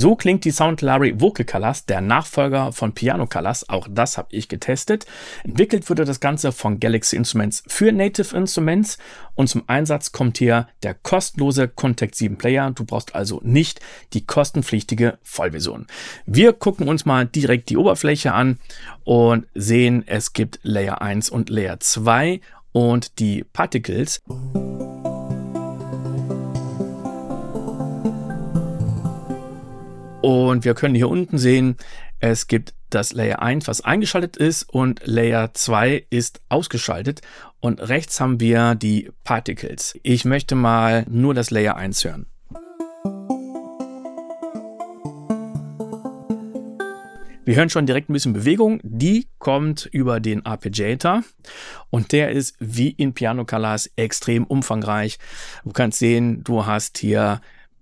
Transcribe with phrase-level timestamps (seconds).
[0.00, 3.68] So klingt die Soundlibrary Vocal Colors, der Nachfolger von Piano Colors.
[3.68, 5.04] Auch das habe ich getestet.
[5.44, 8.96] Entwickelt wurde das Ganze von Galaxy Instruments für Native Instruments
[9.34, 12.70] und zum Einsatz kommt hier der kostenlose Contact 7 Player.
[12.70, 13.80] Du brauchst also nicht
[14.14, 15.86] die kostenpflichtige Vollversion.
[16.24, 18.58] Wir gucken uns mal direkt die Oberfläche an
[19.04, 22.40] und sehen, es gibt Layer 1 und Layer 2
[22.72, 24.22] und die Particles.
[30.22, 31.76] Und wir können hier unten sehen,
[32.18, 37.22] es gibt das Layer 1, was eingeschaltet ist und Layer 2 ist ausgeschaltet.
[37.60, 39.98] Und rechts haben wir die Particles.
[40.02, 42.26] Ich möchte mal nur das Layer 1 hören.
[47.46, 48.80] Wir hören schon direkt ein bisschen Bewegung.
[48.82, 51.24] Die kommt über den Arpeggiator
[51.88, 55.18] und der ist wie in Piano Colors extrem umfangreich.
[55.64, 57.40] Du kannst sehen, du hast hier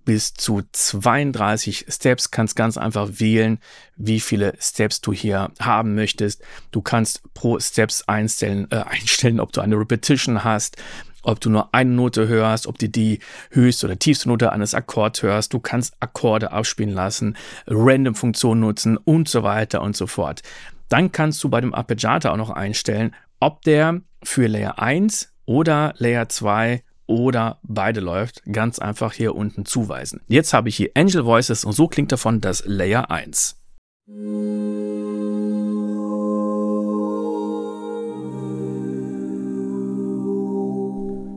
[0.09, 3.59] bis zu 32 Steps, kannst ganz einfach wählen,
[3.95, 6.41] wie viele Steps du hier haben möchtest.
[6.71, 10.77] Du kannst pro Steps einstellen, äh, einstellen, ob du eine Repetition hast,
[11.21, 13.19] ob du nur eine Note hörst, ob du die
[13.51, 15.53] höchste oder tiefste Note eines Akkords hörst.
[15.53, 17.37] Du kannst Akkorde abspielen lassen,
[17.67, 20.41] Random-Funktionen nutzen und so weiter und so fort.
[20.87, 25.93] Dann kannst du bei dem Arpeggiator auch noch einstellen, ob der für Layer 1 oder
[25.99, 30.21] Layer 2 oder beide läuft, ganz einfach hier unten zuweisen.
[30.27, 33.57] Jetzt habe ich hier Angel Voices und so klingt davon das Layer 1.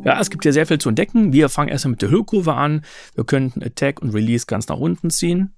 [0.05, 1.33] Ja, es gibt hier sehr viel zu entdecken.
[1.33, 2.84] Wir fangen erstmal mit der Höhekurve an.
[3.15, 5.55] Wir könnten Attack und Release ganz nach unten ziehen.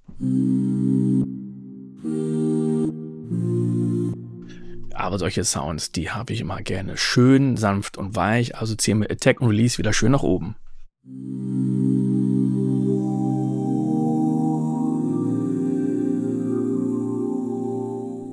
[4.95, 8.55] Aber solche Sounds, die habe ich immer gerne schön, sanft und weich.
[8.55, 10.55] Also ziehen wir Attack und Release wieder schön nach oben.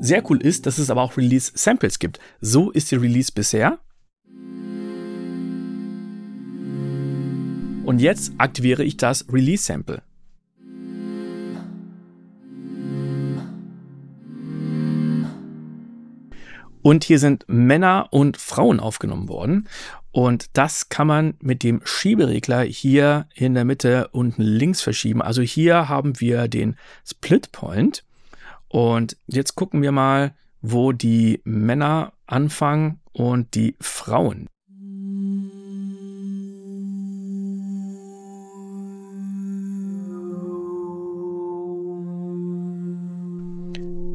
[0.00, 2.20] Sehr cool ist, dass es aber auch Release-Samples gibt.
[2.40, 3.78] So ist die Release bisher.
[7.84, 10.02] Und jetzt aktiviere ich das Release-Sample.
[16.82, 19.68] Und hier sind Männer und Frauen aufgenommen worden.
[20.10, 25.22] Und das kann man mit dem Schieberegler hier in der Mitte unten links verschieben.
[25.22, 26.76] Also hier haben wir den
[27.06, 28.04] Split Point.
[28.68, 34.48] Und jetzt gucken wir mal, wo die Männer anfangen und die Frauen.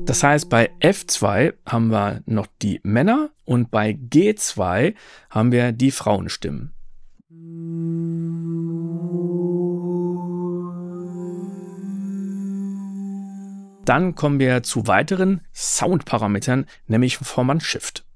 [0.07, 4.95] Das heißt, bei F2 haben wir noch die Männer und bei G2
[5.29, 6.73] haben wir die Frauenstimmen.
[13.84, 18.06] Dann kommen wir zu weiteren Soundparametern, nämlich Forman Shift.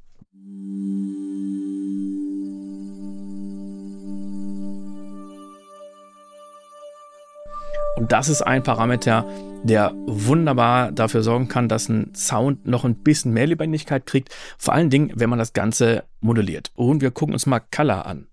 [7.96, 9.26] Und das ist ein Parameter,
[9.64, 14.30] der wunderbar dafür sorgen kann, dass ein Sound noch ein bisschen mehr Lebendigkeit kriegt.
[14.58, 16.72] Vor allen Dingen, wenn man das Ganze modelliert.
[16.76, 18.28] Und wir gucken uns mal Color an.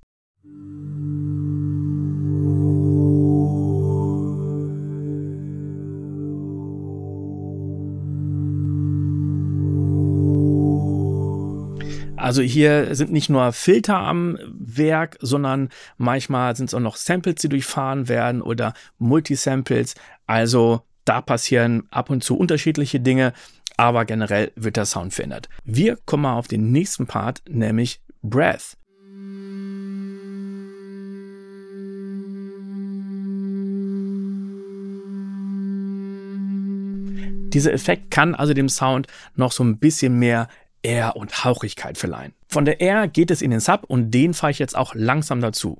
[12.29, 17.37] Also hier sind nicht nur Filter am Werk, sondern manchmal sind es auch noch Samples,
[17.37, 19.95] die durchfahren werden oder Multisamples.
[20.27, 23.33] Also da passieren ab und zu unterschiedliche Dinge,
[23.79, 25.49] aber generell wird der Sound verändert.
[25.65, 28.77] Wir kommen mal auf den nächsten Part, nämlich Breath.
[37.55, 40.49] Dieser Effekt kann also dem Sound noch so ein bisschen mehr
[40.83, 42.35] Air und Hauchigkeit verleihen.
[42.49, 45.41] Von der Air geht es in den Sub und den fahre ich jetzt auch langsam
[45.41, 45.79] dazu.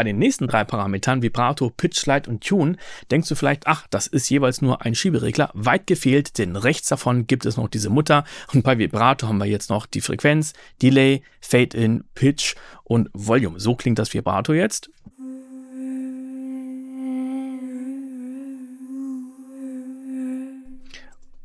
[0.00, 2.76] Bei den nächsten drei Parametern, Vibrato, Pitch, Slide und Tune,
[3.10, 5.50] denkst du vielleicht, ach, das ist jeweils nur ein Schieberegler.
[5.52, 8.24] Weit gefehlt, denn rechts davon gibt es noch diese Mutter.
[8.54, 12.54] Und bei Vibrato haben wir jetzt noch die Frequenz, Delay, Fade-In, Pitch
[12.84, 13.60] und Volume.
[13.60, 14.90] So klingt das Vibrato jetzt.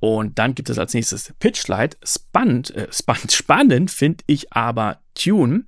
[0.05, 1.97] Und dann gibt es als nächstes Pitch Slide.
[2.03, 5.63] Spannend, äh, spannend, spannend finde ich aber Tune.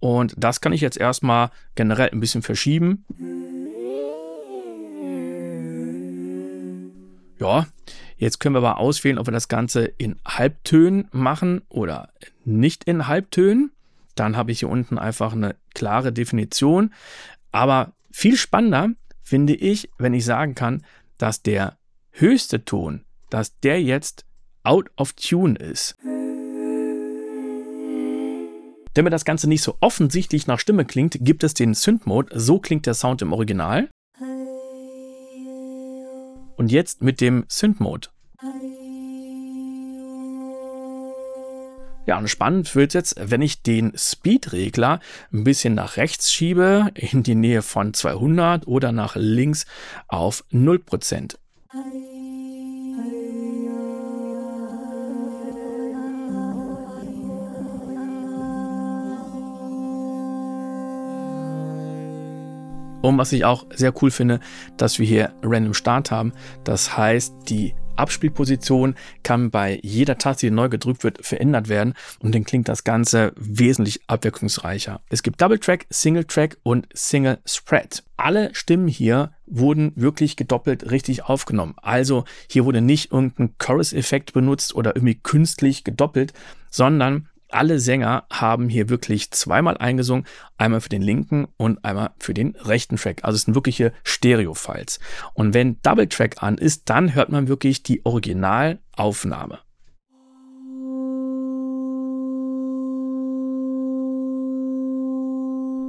[0.00, 3.04] Und das kann ich jetzt erstmal generell ein bisschen verschieben.
[7.38, 7.66] Ja,
[8.16, 12.08] Jetzt können wir aber auswählen, ob wir das Ganze in Halbtönen machen oder
[12.46, 13.70] nicht in Halbtönen.
[14.14, 16.94] Dann habe ich hier unten einfach eine klare Definition.
[17.52, 18.90] Aber viel spannender
[19.22, 20.86] finde ich, wenn ich sagen kann,
[21.18, 21.76] dass der
[22.12, 23.04] höchste Ton,
[23.34, 24.24] dass der jetzt
[24.62, 25.96] out of tune ist.
[28.94, 32.38] Damit das Ganze nicht so offensichtlich nach Stimme klingt, gibt es den Synth-Mode.
[32.38, 33.90] So klingt der Sound im Original.
[36.56, 38.10] Und jetzt mit dem Synth-Mode.
[42.06, 45.00] Ja, und spannend wird jetzt, wenn ich den Speed-Regler
[45.32, 49.66] ein bisschen nach rechts schiebe, in die Nähe von 200 oder nach links
[50.06, 51.34] auf 0%.
[63.04, 64.40] Und was ich auch sehr cool finde,
[64.78, 66.32] dass wir hier Random Start haben.
[66.64, 72.34] Das heißt, die Abspielposition kann bei jeder Taste, die neu gedrückt wird, verändert werden und
[72.34, 75.02] dann klingt das Ganze wesentlich abwechslungsreicher.
[75.10, 78.02] Es gibt Double Track, Single Track und Single Spread.
[78.16, 81.74] Alle Stimmen hier wurden wirklich gedoppelt richtig aufgenommen.
[81.82, 86.32] Also hier wurde nicht irgendein Chorus-Effekt benutzt oder irgendwie künstlich gedoppelt,
[86.70, 90.26] sondern alle Sänger haben hier wirklich zweimal eingesungen,
[90.58, 93.20] einmal für den linken und einmal für den rechten Track.
[93.22, 94.98] Also es sind wirkliche Stereo-Files.
[95.34, 99.60] Und wenn Double Track an ist, dann hört man wirklich die Originalaufnahme.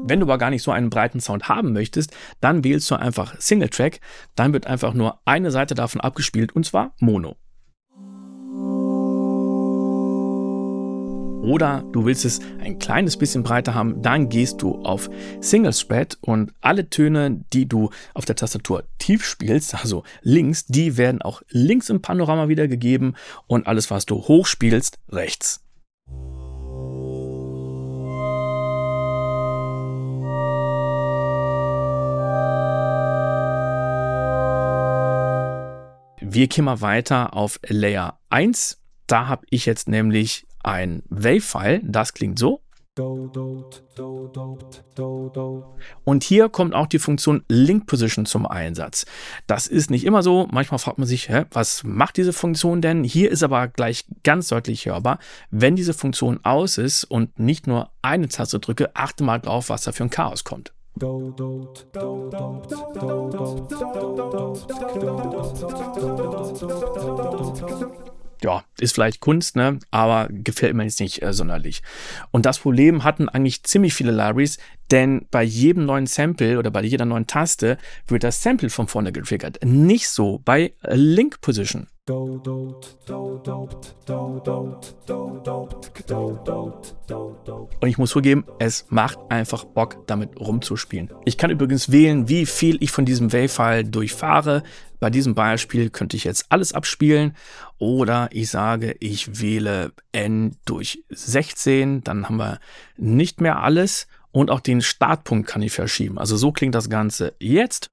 [0.08, 3.40] Wenn du aber gar nicht so einen breiten Sound haben möchtest, dann wählst du einfach
[3.40, 4.02] Single Track.
[4.36, 7.38] Dann wird einfach nur eine Seite davon abgespielt und zwar Mono.
[11.46, 15.10] Oder du willst es ein kleines bisschen breiter haben, dann gehst du auf
[15.40, 20.98] Single Spread und alle Töne, die du auf der Tastatur tief spielst, also links, die
[20.98, 23.16] werden auch links im Panorama wiedergegeben
[23.48, 25.62] und alles, was du hoch spielst, rechts.
[36.28, 38.82] Wir gehen mal weiter auf Layer 1.
[39.08, 42.62] Da habe ich jetzt nämlich ein Wave-File, das klingt so.
[46.06, 49.06] Und hier kommt auch die Funktion Link Position zum Einsatz.
[49.48, 50.48] Das ist nicht immer so.
[50.50, 53.04] Manchmal fragt man sich, hä, was macht diese Funktion denn?
[53.04, 55.20] Hier ist aber gleich ganz deutlich hörbar,
[55.52, 59.84] wenn diese Funktion aus ist und nicht nur eine Taste drücke, achte mal drauf, was
[59.84, 60.72] da für ein Chaos kommt.
[68.44, 69.80] Ja, ist vielleicht Kunst, ne?
[69.92, 71.82] aber gefällt mir jetzt nicht äh, sonderlich.
[72.32, 74.58] Und das Problem hatten eigentlich ziemlich viele Libraries,
[74.92, 77.78] denn bei jedem neuen Sample oder bei jeder neuen Taste
[78.08, 79.60] wird das Sample von vorne getriggert.
[79.64, 81.88] Nicht so bei Link Position.
[87.82, 91.10] Und ich muss zugeben, es macht einfach Bock, damit rumzuspielen.
[91.26, 94.62] Ich kann übrigens wählen, wie viel ich von diesem Wave-File durchfahre.
[95.00, 97.36] Bei diesem Beispiel könnte ich jetzt alles abspielen
[97.80, 102.60] oder ich sage, ich wähle n durch 16, dann haben wir
[102.98, 106.18] nicht mehr alles und auch den Startpunkt kann ich verschieben.
[106.18, 107.90] Also so klingt das Ganze jetzt.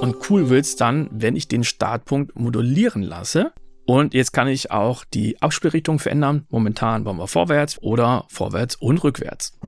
[0.00, 3.52] Und cool wird es dann, wenn ich den Startpunkt modulieren lasse.
[3.84, 6.46] Und jetzt kann ich auch die Abspielrichtung verändern.
[6.48, 9.58] Momentan wollen wir vorwärts oder vorwärts und rückwärts.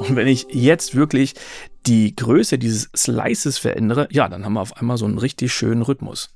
[0.00, 1.34] Und wenn ich jetzt wirklich
[1.86, 5.82] die Größe dieses Slices verändere, ja, dann haben wir auf einmal so einen richtig schönen
[5.82, 6.34] Rhythmus.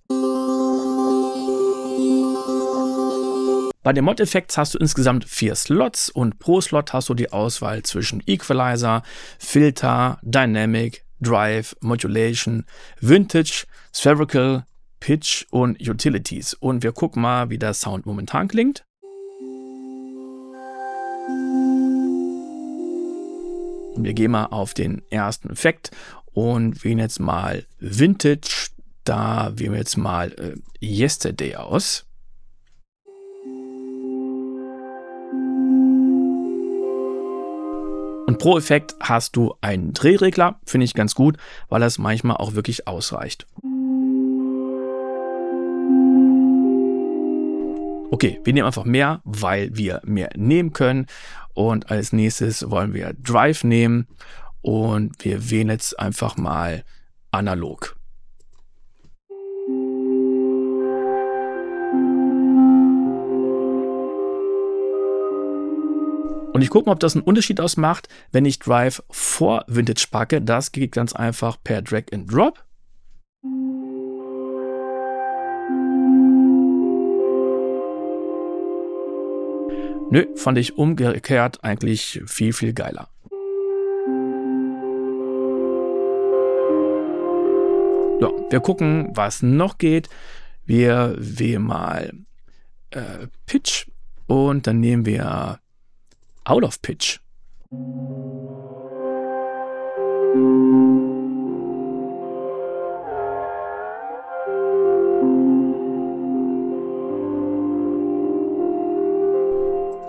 [3.83, 7.83] Bei den Mod-Effects hast du insgesamt vier Slots und pro Slot hast du die Auswahl
[7.83, 9.03] zwischen Equalizer,
[9.39, 12.65] Filter, Dynamic, Drive, Modulation,
[13.01, 14.65] Vintage, Spherical,
[15.01, 16.55] Pitch und Utilities.
[16.55, 18.85] Und wir gucken mal, wie der Sound momentan klingt.
[23.97, 25.91] Wir gehen mal auf den ersten Effekt
[26.33, 28.71] und wählen jetzt mal Vintage.
[29.05, 32.05] Da wählen wir jetzt mal äh, Yesterday aus.
[38.27, 41.37] Und pro Effekt hast du einen Drehregler, finde ich ganz gut,
[41.69, 43.47] weil das manchmal auch wirklich ausreicht.
[48.15, 51.07] Okay, wir nehmen einfach mehr, weil wir mehr nehmen können.
[51.53, 54.07] Und als nächstes wollen wir Drive nehmen
[54.63, 56.85] und wir wählen jetzt einfach mal
[57.33, 57.97] analog.
[66.53, 70.41] Und ich gucke mal, ob das einen Unterschied ausmacht, wenn ich Drive vor Vintage packe.
[70.41, 72.64] Das geht ganz einfach per Drag and Drop.
[80.11, 83.09] Nö, fand ich umgekehrt eigentlich viel, viel geiler.
[88.21, 90.09] Ja, wir gucken, was noch geht.
[90.67, 92.13] Wir wählen mal
[92.91, 93.87] äh, Pitch
[94.27, 95.59] und dann nehmen wir
[96.45, 97.19] Out of Pitch.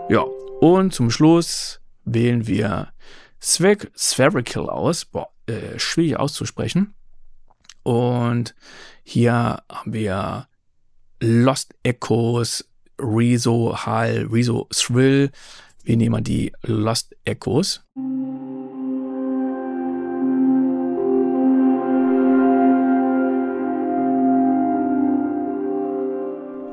[0.08, 0.22] Ja,
[0.62, 2.90] und zum Schluss wählen wir
[3.42, 5.06] Spherical aus.
[5.06, 6.94] Boah, äh, schwierig auszusprechen.
[7.82, 8.56] Und
[9.04, 10.48] hier haben wir
[11.22, 12.70] Lost Echoes,
[13.00, 15.32] Rezo Hall, Rezo Thrill.
[15.84, 17.84] Wir nehmen die Lost Echoes.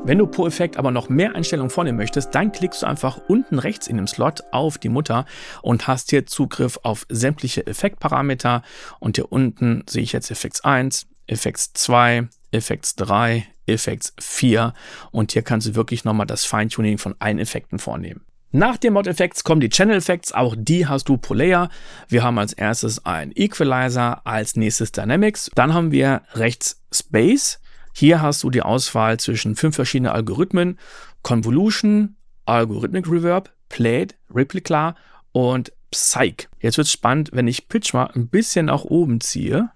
[0.05, 3.61] Wenn du pro Effekt aber noch mehr Einstellungen vornehmen möchtest, dann klickst du einfach unten
[3.61, 5.27] rechts in dem Slot auf die Mutter
[5.63, 8.63] und hast hier Zugriff auf sämtliche Effektparameter.
[8.99, 14.75] Und hier unten sehe ich jetzt Effekts 1, Effekts 2, Effekts 3, Effekts 4
[15.13, 18.23] und hier kannst du wirklich nochmal das Feintuning von allen Effekten vornehmen.
[18.51, 21.71] Nach den Mod Effects kommen die Channel Effects, auch die hast du pro Layer.
[22.09, 27.61] Wir haben als erstes ein Equalizer, als nächstes Dynamics, dann haben wir rechts Space,
[27.93, 30.79] hier hast du die Auswahl zwischen fünf verschiedenen Algorithmen,
[31.23, 34.97] Convolution, Algorithmic Reverb, Played, Replica
[35.33, 36.49] und Psych.
[36.61, 39.71] Jetzt wird es spannend, wenn ich Pitch mal ein bisschen nach oben ziehe.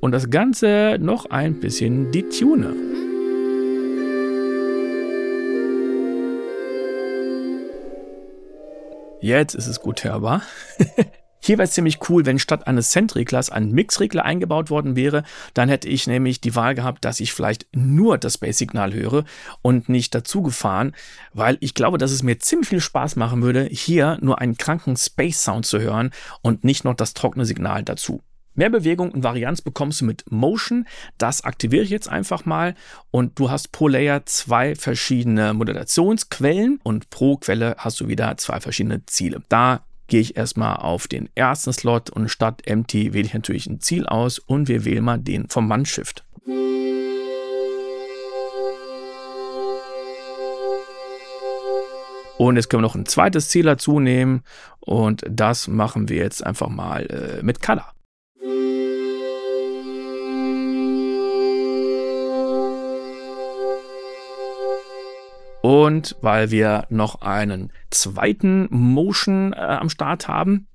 [0.00, 2.89] Und das Ganze noch ein bisschen detune.
[9.20, 10.42] Jetzt ist es gut hörbar.
[11.42, 15.24] Hier wäre es ziemlich cool, wenn statt eines Send-Reglers ein Mix-Regler eingebaut worden wäre.
[15.54, 19.24] Dann hätte ich nämlich die Wahl gehabt, dass ich vielleicht nur das Bass-Signal höre
[19.62, 20.94] und nicht dazu gefahren,
[21.32, 24.96] weil ich glaube, dass es mir ziemlich viel Spaß machen würde, hier nur einen kranken
[24.96, 26.10] Space-Sound zu hören
[26.42, 28.22] und nicht noch das trockene Signal dazu.
[28.54, 30.86] Mehr Bewegung und Varianz bekommst du mit Motion.
[31.18, 32.74] Das aktiviere ich jetzt einfach mal
[33.10, 38.60] und du hast pro Layer zwei verschiedene Modulationsquellen und pro Quelle hast du wieder zwei
[38.60, 39.42] verschiedene Ziele.
[39.48, 43.80] Da gehe ich erstmal auf den ersten Slot und statt Empty wähle ich natürlich ein
[43.80, 46.24] Ziel aus und wir wählen mal den vom Mannshift.
[52.36, 54.42] Und jetzt können wir noch ein zweites Ziel dazu nehmen
[54.80, 57.92] und das machen wir jetzt einfach mal äh, mit Color.
[65.62, 70.66] Und weil wir noch einen zweiten Motion äh, am Start haben,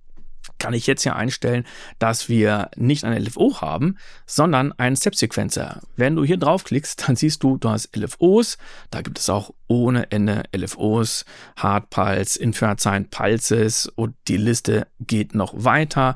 [0.60, 1.66] kann ich jetzt hier einstellen,
[2.00, 5.82] dass wir nicht eine LFO haben, sondern einen Step-Sequencer.
[5.96, 8.58] Wenn du hier draufklickst, dann siehst du, du hast LFOs.
[8.92, 11.26] Da gibt es auch ohne Ende LFOs,
[11.58, 16.16] Hard Pulse, Infinite Pulses und die Liste geht noch weiter.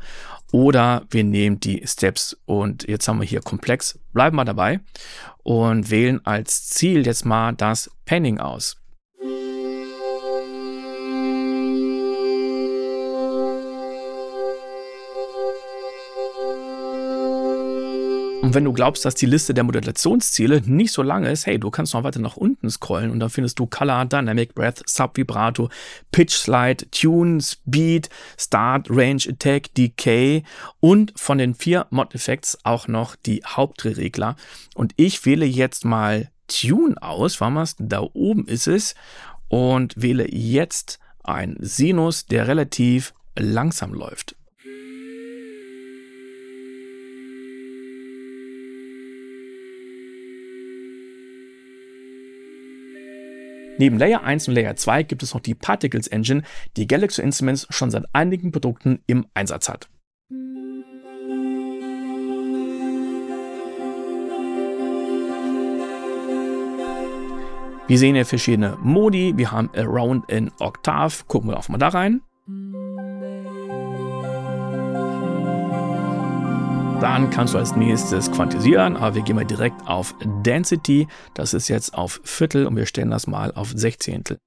[0.52, 4.80] Oder wir nehmen die Steps und jetzt haben wir hier komplex, bleiben wir dabei
[5.44, 8.79] und wählen als Ziel jetzt mal das Panning aus.
[18.42, 21.70] Und wenn du glaubst, dass die Liste der Modulationsziele nicht so lang ist, hey, du
[21.70, 25.70] kannst noch weiter nach unten scrollen und dann findest du Color, Dynamic Breath, Sub Vibrato,
[26.12, 30.44] Pitch Slide, Tune, Speed, Start, Range, Attack, Decay
[30.80, 34.38] und von den vier Mod Effects auch noch die Hauptdrehregler.
[34.74, 37.76] Und ich wähle jetzt mal Tune aus, war was?
[37.78, 38.96] Da oben ist es
[39.50, 44.36] und wähle jetzt ein Sinus, der relativ langsam läuft.
[53.80, 56.44] Neben Layer 1 und Layer 2 gibt es noch die Particles Engine,
[56.76, 59.88] die Galaxy Instruments schon seit einigen Produkten im Einsatz hat.
[67.88, 69.34] Wir sehen hier verschiedene Modi.
[69.38, 71.24] Wir haben Around in Octave.
[71.28, 72.22] Gucken wir auch mal da rein.
[77.02, 80.14] Dann kannst du als nächstes quantisieren, aber wir gehen mal direkt auf
[80.44, 81.08] Density.
[81.34, 84.38] Das ist jetzt auf Viertel und wir stellen das mal auf Sechzehntel.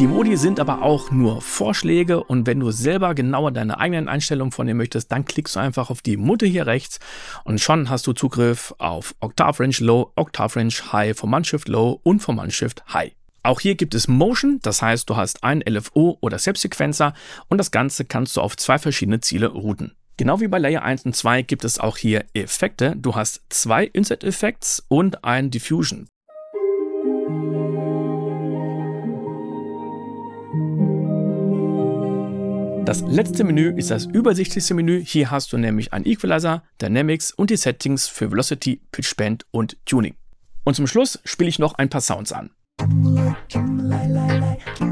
[0.00, 4.50] Die Modi sind aber auch nur Vorschläge und wenn du selber genauer deine eigenen Einstellungen
[4.66, 6.98] dir möchtest, dann klickst du einfach auf die Mutter hier rechts
[7.44, 12.00] und schon hast du Zugriff auf Octave Range Low, Octave Range High, Command Shift Low
[12.02, 13.12] und Command Shift High.
[13.44, 17.12] Auch hier gibt es Motion, das heißt, du hast einen LFO oder Step-Sequencer
[17.48, 19.96] und das Ganze kannst du auf zwei verschiedene Ziele routen.
[20.16, 22.94] Genau wie bei Layer 1 und 2 gibt es auch hier Effekte.
[22.96, 26.06] Du hast zwei Inset Effects und ein Diffusion.
[32.84, 35.02] Das letzte Menü ist das übersichtlichste Menü.
[35.04, 39.76] Hier hast du nämlich einen Equalizer, Dynamics und die Settings für Velocity, Pitch Bend und
[39.86, 40.14] Tuning.
[40.62, 42.50] Und zum Schluss spiele ich noch ein paar Sounds an.
[42.92, 44.91] Kim, like, Kim, lie, lie, lie, Kim.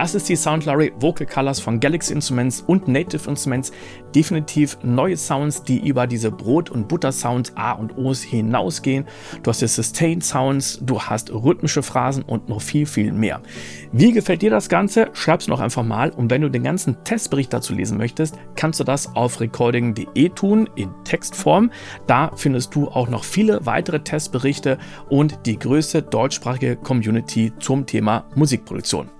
[0.00, 3.70] Das ist die Sound Library Vocal Colors von Galaxy Instruments und Native Instruments.
[4.14, 9.04] Definitiv neue Sounds, die über diese Brot- und Butter-Sounds A und O's hinausgehen.
[9.42, 13.42] Du hast die Sustain Sounds, du hast rhythmische Phrasen und noch viel, viel mehr.
[13.92, 15.10] Wie gefällt dir das Ganze?
[15.12, 16.08] Schreib's noch einfach mal.
[16.08, 20.70] Und wenn du den ganzen Testbericht dazu lesen möchtest, kannst du das auf recording.de tun
[20.76, 21.70] in Textform.
[22.06, 24.78] Da findest du auch noch viele weitere Testberichte
[25.10, 29.19] und die größte deutschsprachige Community zum Thema Musikproduktion.